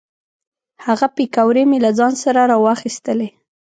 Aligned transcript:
هغه 0.85 1.07
پیکورې 1.17 1.63
مې 1.69 1.77
له 1.85 1.91
ځان 1.99 2.13
سره 2.23 2.39
را 2.51 2.57
واخیستلې. 2.65 3.29